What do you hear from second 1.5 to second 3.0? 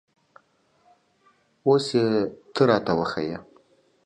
اوس یې ته را ته